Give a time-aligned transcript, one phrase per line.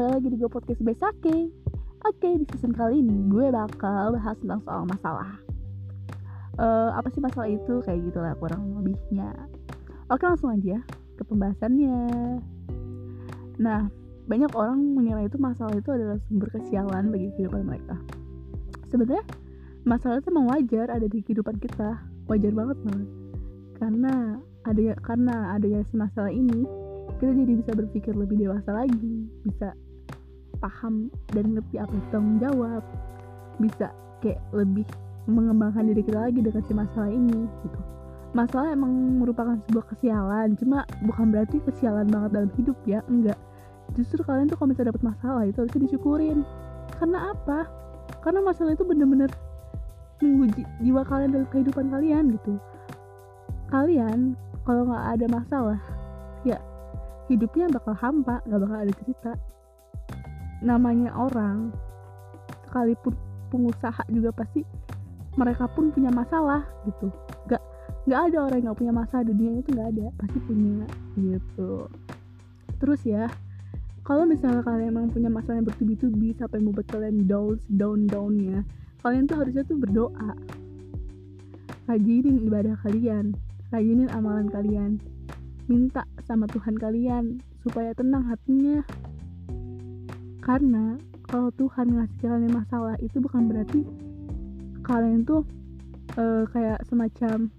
[0.00, 1.38] kembali lagi di gue podcast Besake
[2.08, 5.36] Oke, di season kali ini gue bakal bahas tentang soal masalah.
[6.56, 7.84] Uh, Apa sih masalah itu?
[7.84, 9.28] Kayak gitu lah kurang lebihnya.
[10.08, 12.00] Oke langsung aja ke pembahasannya.
[13.60, 13.92] Nah,
[14.24, 18.00] banyak orang mengira itu masalah itu adalah sumber kesialan bagi kehidupan mereka.
[18.88, 19.20] Sebenarnya
[19.84, 22.00] masalah itu memang wajar ada di kehidupan kita.
[22.24, 23.08] Wajar banget banget
[23.76, 26.64] Karena ada karena adanya si masalah ini
[27.20, 29.76] kita jadi bisa berpikir lebih dewasa lagi bisa
[30.60, 32.82] paham dan ngerti apa itu tanggung jawab
[33.58, 34.84] bisa kayak lebih
[35.28, 37.80] mengembangkan diri kita lagi dengan si masalah ini gitu.
[38.30, 43.36] Masalah emang merupakan sebuah kesialan cuma bukan berarti kesialan banget dalam hidup ya enggak.
[43.98, 46.38] Justru kalian tuh kalau misalnya dapat masalah itu harusnya disyukurin.
[46.94, 47.66] Karena apa?
[48.22, 49.30] Karena masalah itu bener-bener
[50.20, 52.54] menguji jiwa kalian dalam kehidupan kalian gitu.
[53.72, 55.80] Kalian kalau nggak ada masalah
[56.46, 56.58] ya
[57.26, 59.32] hidupnya bakal hampa nggak bakal ada cerita
[60.60, 61.72] namanya orang
[62.68, 63.16] sekalipun
[63.50, 64.62] pengusaha juga pasti
[65.34, 67.10] mereka pun punya masalah gitu.
[67.48, 67.62] Nggak
[68.08, 70.78] nggak ada orang yang nggak punya masalah dunia itu nggak ada pasti punya
[71.18, 71.72] gitu.
[72.80, 73.24] Terus ya
[74.06, 78.58] kalau misalnya kalian emang punya masalah yang bertubi-tubi sampai membuat kalian down down down ya
[79.04, 80.32] kalian tuh harusnya tuh berdoa.
[81.90, 83.34] Rajinin ibadah kalian
[83.70, 84.98] rajinin amalan kalian
[85.70, 88.82] minta sama Tuhan kalian supaya tenang hatinya
[90.40, 90.96] karena
[91.28, 93.80] kalau Tuhan ngasih kalian masalah itu bukan berarti
[94.82, 95.46] kalian tuh
[96.18, 97.52] uh, kayak semacam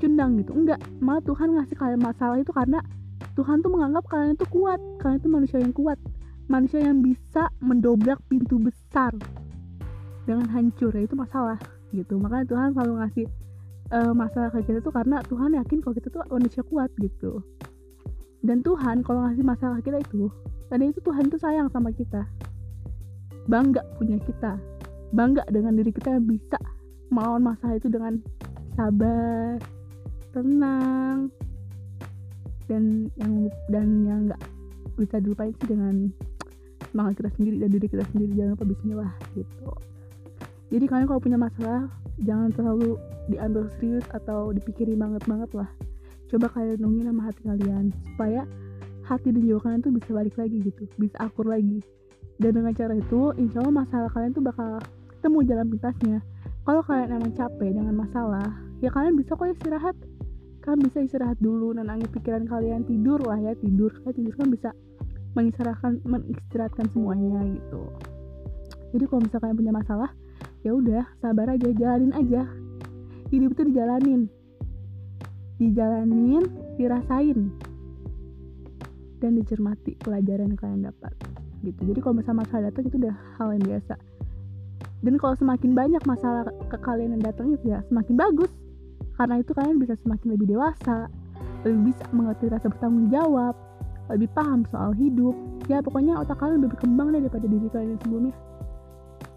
[0.00, 0.50] cundang gitu.
[0.56, 2.82] Enggak malah Tuhan ngasih kalian masalah itu karena
[3.38, 4.80] Tuhan tuh menganggap kalian itu kuat.
[4.98, 5.98] Kalian itu manusia yang kuat.
[6.50, 9.14] Manusia yang bisa mendobrak pintu besar
[10.26, 10.90] dengan hancur.
[10.92, 11.56] Ya itu masalah
[11.94, 12.18] gitu.
[12.18, 13.26] Makanya Tuhan selalu ngasih
[13.92, 17.44] uh, masalah ke kita tuh karena Tuhan yakin kalau kita tuh manusia kuat gitu
[18.42, 20.26] dan Tuhan kalau ngasih masalah kita itu
[20.66, 22.26] tadi itu Tuhan tuh sayang sama kita.
[23.46, 24.58] Bangga punya kita.
[25.14, 26.58] Bangga dengan diri kita yang bisa
[27.14, 28.18] melawan masalah itu dengan
[28.74, 29.60] sabar
[30.32, 31.28] tenang
[32.66, 34.42] dan yang dan yang nggak
[34.96, 36.08] bisa dilupain sih dengan
[36.88, 38.32] semangat kita sendiri dan diri kita sendiri.
[38.34, 39.70] Jangan lupa Bismillah gitu.
[40.72, 41.86] Jadi kalian kalau punya masalah
[42.24, 42.96] jangan terlalu
[43.28, 45.70] diambil serius atau dipikirin banget banget lah
[46.32, 48.42] coba kalian nungguin sama hati kalian supaya
[49.04, 51.84] hati dan jiwa kalian tuh bisa balik lagi gitu bisa akur lagi.
[52.40, 54.80] Dan dengan cara itu insya Allah masalah kalian tuh bakal
[55.12, 56.18] ketemu jalan pintasnya.
[56.64, 58.48] Kalau kalian emang capek dengan masalah
[58.80, 59.96] ya kalian bisa kok istirahat.
[60.64, 63.92] Kalian bisa istirahat dulu nenangin pikiran kalian tidur lah ya tidur.
[64.02, 64.70] Kalian tidur kan bisa
[65.36, 67.82] mengistirahatkan mengistirahatkan semuanya gitu.
[68.96, 70.10] Jadi kalau misalnya kalian punya masalah
[70.64, 72.42] ya udah sabar aja jalanin aja.
[73.28, 74.28] Hidup itu dijalanin
[75.62, 76.42] dijalanin
[76.74, 77.38] dirasain.
[79.22, 81.14] Dan dicermati pelajaran yang kalian dapat
[81.62, 81.94] gitu.
[81.94, 83.94] Jadi kalau misalnya masalah datang itu udah hal yang biasa.
[85.02, 88.50] Dan kalau semakin banyak masalah ke kalian yang datang itu ya semakin bagus.
[89.14, 91.06] Karena itu kalian bisa semakin lebih dewasa
[91.62, 93.54] lebih bisa mengerti rasa bertanggung jawab
[94.10, 95.32] lebih paham soal hidup.
[95.70, 98.34] Ya pokoknya otak kalian lebih berkembang daripada diri kalian yang sebelumnya.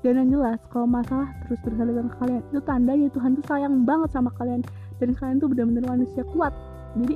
[0.02, 4.09] Dan yang jelas kalau masalah terus terusan dengan kalian itu tandanya Tuhan tuh sayang banget
[4.13, 4.62] sama kalian
[5.01, 6.53] dan kalian tuh benar-benar manusia kuat
[6.95, 7.16] jadi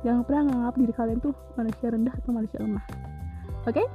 [0.00, 2.84] jangan pernah nganggap diri kalian tuh manusia rendah atau manusia lemah
[3.68, 3.86] oke okay?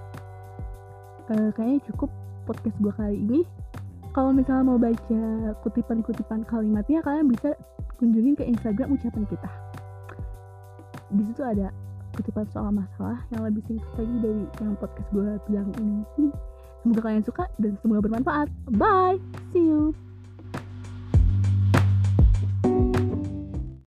[1.30, 2.10] uh, eh, kayaknya cukup
[2.46, 3.42] podcast gue kali ini
[4.14, 5.22] kalau misalnya mau baca
[5.66, 7.58] kutipan-kutipan kalimatnya kalian bisa
[7.98, 9.50] kunjungin ke Instagram ucapan kita
[11.14, 11.74] di situ ada
[12.16, 16.32] kutipan soal masalah yang lebih singkat lagi dari yang podcast gue bilang ini
[16.86, 18.46] Semoga kalian suka dan semoga bermanfaat.
[18.78, 19.18] Bye.
[19.50, 19.98] See you.